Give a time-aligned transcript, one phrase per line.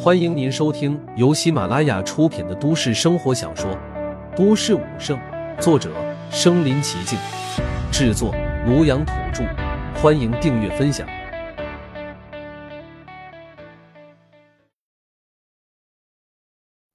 [0.00, 3.70] 欢迎您收听由喜马拉雅出品的都市生活小说
[4.36, 5.18] 《都市武圣》，
[5.60, 5.92] 作者：
[6.30, 7.18] 身临其境，
[7.92, 8.32] 制作：
[8.66, 9.44] 庐阳土著。
[10.00, 11.08] 欢迎订阅分享。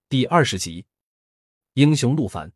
[0.07, 0.85] 第二十集，
[1.73, 2.53] 英雄陆凡。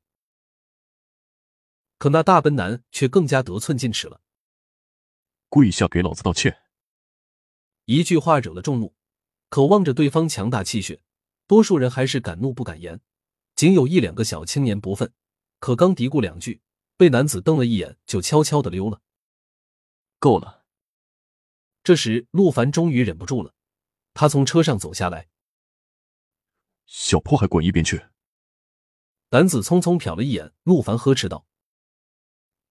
[1.98, 4.22] 可那大奔男却更加得寸进尺了，
[5.50, 6.58] 跪下给老子道歉！
[7.86, 8.94] 一句话惹了众怒。
[9.50, 11.02] 可望着对方强大气血，
[11.48, 13.00] 多数人还是敢怒不敢言，
[13.56, 15.12] 仅有一两个小青年不忿。
[15.60, 16.62] 可刚嘀咕两句，
[16.98, 19.02] 被男子瞪了一眼，就悄悄的溜了。
[20.20, 20.66] 够了！
[21.84, 23.54] 这时，陆凡终于忍不住了，
[24.14, 25.30] 他从车上走下来。
[26.86, 28.06] 小破孩，滚一边去！
[29.30, 31.46] 男子匆匆瞟了一眼陆凡，呵斥道：“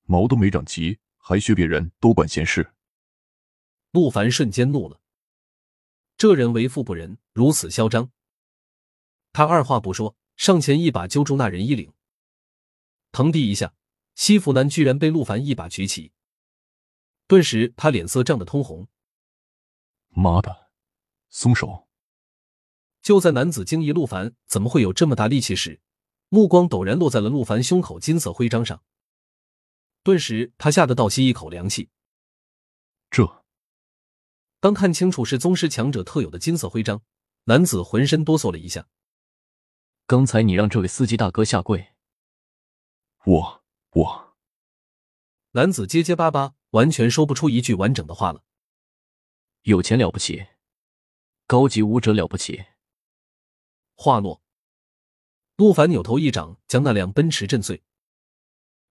[0.05, 2.75] 毛都没长齐，还学别人多管闲事！”
[3.93, 5.01] 陆凡瞬间怒了。
[6.19, 8.11] 这人为富不仁，如此嚣张。
[9.33, 11.93] 他二话不说，上前一把揪住那人衣领，
[13.13, 13.75] 腾地一下，
[14.15, 16.13] 西服男居然被陆凡一把举起。
[17.27, 18.89] 顿时，他脸色涨得通红。
[20.09, 20.71] 妈的，
[21.29, 21.87] 松手！
[23.03, 25.83] 就在男子惊疑陆凡怎么会有这么大力气时，
[26.31, 28.83] 目光陡然落在了陆凡胸口金色徽章上。
[30.03, 31.91] 顿时，他吓得倒吸一口凉气。
[33.11, 33.46] 这。
[34.67, 37.01] 当看清楚是宗师强者特有的金色徽章，
[37.45, 38.89] 男子浑身哆嗦了一下。
[40.09, 41.95] 刚才你让这位司机大哥下跪，
[43.27, 44.35] 我我……
[45.53, 48.43] 男子结结巴巴，完全说不出一句完整的话了。
[49.63, 50.45] 有钱了不起，
[51.47, 52.65] 高级武者了不起。
[53.95, 54.43] 话落，
[55.55, 57.85] 陆凡扭头一掌将那辆奔驰震碎。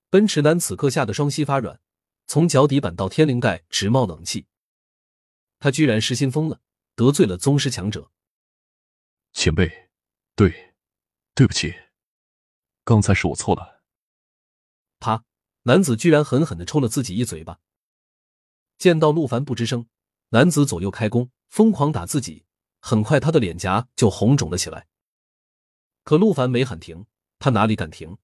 [0.09, 1.81] 奔驰男此刻吓得双膝发软，
[2.27, 4.47] 从脚底板到天灵盖直冒冷气。
[5.59, 6.61] 他居然失心疯了，
[6.95, 8.11] 得罪了宗师强者。
[9.33, 9.89] 前辈，
[10.35, 10.75] 对，
[11.33, 11.73] 对不起，
[12.83, 13.83] 刚才是我错了。
[14.99, 15.23] 啪！
[15.63, 17.59] 男子居然狠狠的抽了自己一嘴巴。
[18.77, 19.87] 见到陆凡不吱声，
[20.29, 22.45] 男子左右开弓，疯狂打自己。
[22.79, 24.87] 很快，他的脸颊就红肿了起来。
[26.03, 27.07] 可陆凡没喊停，
[27.39, 28.17] 他哪里敢停？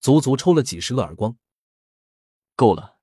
[0.00, 1.38] 足足抽了几十个耳光。
[2.56, 2.98] 够了！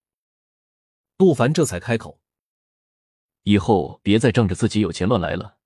[1.17, 2.19] 陆凡这才开口。
[3.43, 5.57] 以后别再仗着自己有钱乱来了。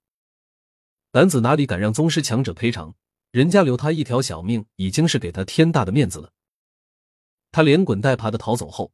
[1.13, 2.95] 男子哪里敢让宗师强者赔偿？
[3.31, 6.31] 人家留他一条小命，已经是给他天大的面子了。
[7.51, 8.93] 他连滚带爬的逃走后，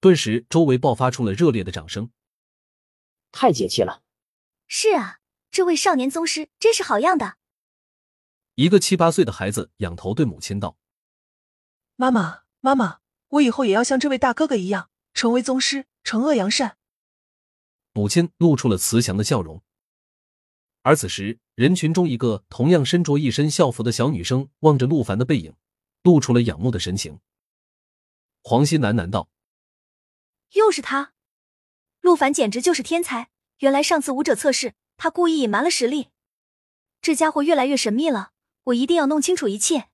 [0.00, 2.10] 顿时周围爆发出了热烈的掌声。
[3.32, 4.02] 太解气了！
[4.68, 7.36] 是啊，这位少年宗师真是好样的。
[8.54, 10.76] 一个七八岁的孩子仰头对母亲道
[11.96, 16.78] ：“妈妈，妈妈，我以后也要像这位大哥哥一样，成为宗师，惩恶扬善。”
[17.96, 19.62] 母亲露出了慈祥的笑容，
[20.82, 25.54] 而此时人群中，一个同样身着一身校服的小女生望着陆凡的背影，
[26.02, 27.20] 露出了仰慕的神情。
[28.42, 29.30] 黄鑫喃喃道
[30.52, 31.14] ：“又是他，
[32.02, 33.30] 陆凡简直就是天才！
[33.60, 36.10] 原来上次武者测试，他故意隐瞒了实力。
[37.00, 38.32] 这家伙越来越神秘了，
[38.64, 39.88] 我一定要弄清楚一切。”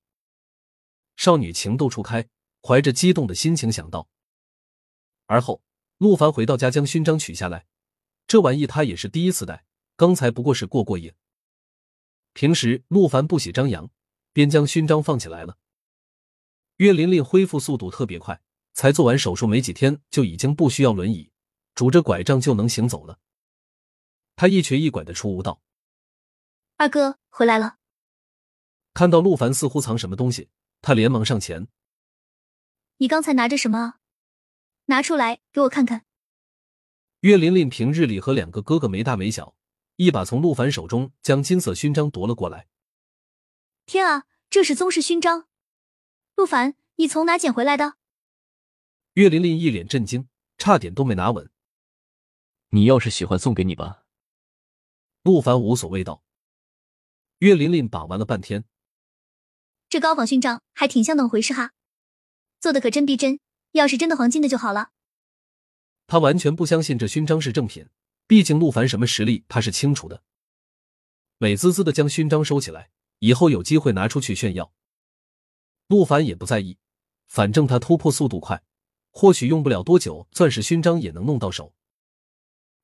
[1.15, 2.27] 少女情窦初开，
[2.61, 4.09] 怀着激动的心情想到。
[5.27, 5.61] 而后，
[5.99, 7.65] 陆凡回到家，将勋章取下来。
[8.33, 9.63] 这玩意他也是第一次戴，
[9.95, 11.13] 刚才不过是过过瘾。
[12.33, 13.91] 平时陆凡不喜张扬，
[14.31, 15.59] 便将勋章放起来了。
[16.77, 18.41] 岳琳琳恢复速度特别快，
[18.73, 21.31] 才做完手术没几天，就已经不需要轮椅，
[21.75, 23.19] 拄着拐杖就能行走了。
[24.35, 25.61] 他一瘸一拐的出屋道
[26.77, 27.77] ：“二哥回来了。”
[28.95, 30.49] 看到陆凡似乎藏什么东西，
[30.81, 31.67] 他连忙上前
[32.97, 33.99] ：“你刚才拿着什么？
[34.85, 36.05] 拿出来给我看看。”
[37.23, 39.55] 岳琳琳平日里和两个哥哥没大没小，
[39.95, 42.67] 一把从陆凡手中将金色勋章夺了过来。
[43.85, 45.47] 天啊，这是宗室勋章！
[46.35, 47.93] 陆凡，你从哪捡回来的？
[49.13, 51.49] 岳琳琳一脸震惊，差点都没拿稳。
[52.71, 54.03] 你要是喜欢，送给你吧。
[55.21, 56.25] 陆凡无所谓道。
[57.39, 58.65] 岳琳琳把玩了半天，
[59.87, 61.71] 这高仿勋章还挺像那么回事哈，
[62.59, 63.39] 做的可真逼真。
[63.71, 64.89] 要是真的黄金的就好了。
[66.13, 67.89] 他完全不相信这勋章是正品，
[68.27, 70.21] 毕竟陆凡什么实力他是清楚的。
[71.39, 74.71] 美滋滋的将勋章收起来，以后有机会拿出去炫耀。
[75.87, 76.77] 陆凡也不在意，
[77.25, 78.61] 反正他突破速度快，
[79.09, 81.73] 或许用不了多久，钻石勋章也能弄到手。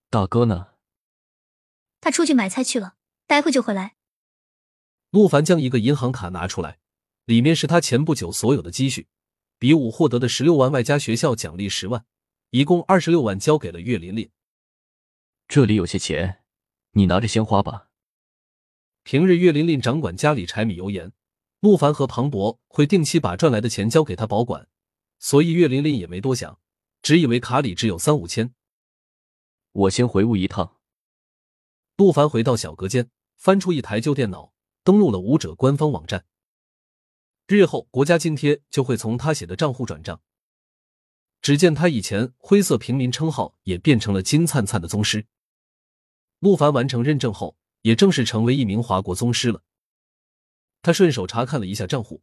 [0.10, 0.70] 大哥呢？
[2.02, 2.96] 他出去买菜去了，
[3.28, 3.98] 待会就回来。
[5.12, 6.80] 陆凡将一个银行卡拿出来，
[7.26, 9.08] 里面是他前不久所有的积蓄，
[9.60, 12.08] 比武获得的十六万，外加学校奖励十万。
[12.52, 14.32] 一共二十六万交给了岳琳琳。
[15.48, 16.44] 这里有些钱，
[16.94, 17.90] 你拿着先花吧。
[19.04, 21.12] 平日岳琳琳掌管家里柴米油盐，
[21.60, 24.68] 陆凡和庞博会定期把赚来的钱交给他保管，
[25.20, 26.60] 所以岳琳琳也没多想，
[27.04, 28.56] 只以为卡里只有三五千。
[29.72, 30.78] 我先回屋一趟。
[31.98, 34.54] 陆凡回到小隔间，翻出一台旧电脑，
[34.84, 36.26] 登录了武者官方网站。
[37.46, 40.20] 日后国家津贴就会从他写的账户转账。
[41.50, 45.26] 只见他以前灰色平民称号也变成了金灿灿的宗师。
[46.38, 49.64] 陆凡完成认证后，也正式成为一名华国宗师了。
[50.84, 52.22] 他顺手查看了一下账户，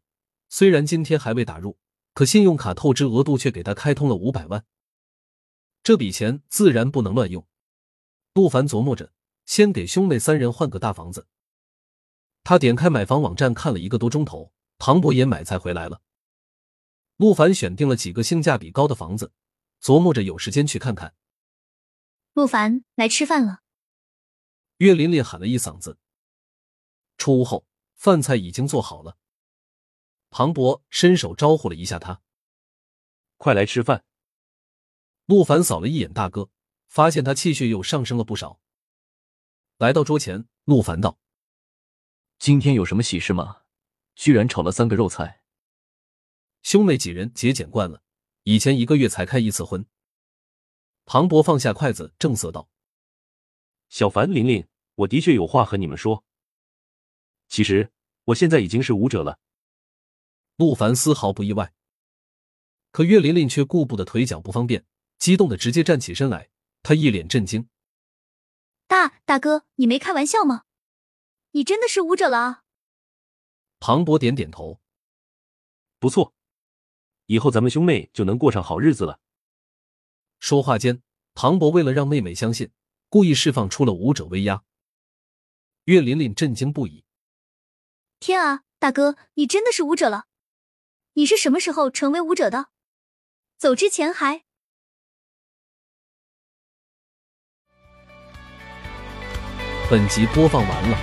[0.48, 1.76] 虽然今天还未打入，
[2.14, 4.64] 可信用卡透支额度却给他开通了五百万。
[5.82, 7.44] 这笔钱自然不能乱用。
[8.34, 9.12] 陆凡琢磨着，
[9.44, 11.26] 先给兄妹三人换个大房子。
[12.44, 16.00] 他点开买房网站看了一个多钟头，唐博也买菜回来了。
[17.16, 19.32] 陆凡选定了几个性价比高的房子，
[19.80, 21.14] 琢磨着有时间去看看。
[22.34, 23.62] 陆凡，来吃饭了。
[24.78, 25.98] 岳琳琳喊了一嗓子。
[27.16, 29.16] 出屋后，饭菜已经做好了。
[30.28, 32.20] 庞博伸手招呼了一下他
[33.38, 34.04] ：“快来吃饭。”
[35.24, 36.50] 陆凡扫了一眼大哥，
[36.88, 38.60] 发现他气血又上升了不少。
[39.78, 41.18] 来到桌前，陆凡道
[42.38, 43.62] ：“今天有什么喜事吗？
[44.14, 45.42] 居然炒了三个肉菜。”
[46.66, 48.02] 兄妹几人节俭惯了，
[48.42, 49.86] 以前一个月才开一次荤。
[51.04, 52.68] 庞博放下筷子，正色道
[53.88, 54.66] ：“小凡、琳琳，
[54.96, 56.24] 我的确有话和你们说。
[57.46, 57.92] 其实
[58.24, 59.38] 我现在已经是武者了。”
[60.58, 61.72] 陆凡丝毫不意外，
[62.90, 64.84] 可岳琳琳却顾不得腿脚不方便，
[65.18, 66.50] 激动的直接站起身来。
[66.82, 67.68] 她一脸震惊
[68.88, 70.64] ：“大大哥，你没开玩笑吗？
[71.52, 72.64] 你真的是武者了啊？”
[73.78, 74.80] 庞博点点头
[76.00, 76.34] ：“不错。”
[77.26, 79.20] 以后咱们兄妹就能过上好日子了。
[80.38, 81.02] 说话间，
[81.34, 82.70] 庞博为了让妹妹相信，
[83.08, 84.62] 故意释放出了武者威压。
[85.84, 87.04] 岳琳琳震惊不已
[88.18, 90.26] ：“天啊，大哥，你真的是武者了！
[91.14, 92.66] 你是什么时候成为武者的？
[93.56, 94.44] 走之前还……”
[99.88, 100.98] 本集播放完了，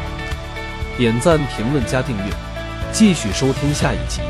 [0.98, 2.34] 点赞、评论、加订阅，
[2.94, 4.22] 继续收听下一集。